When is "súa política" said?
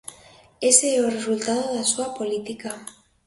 1.91-2.71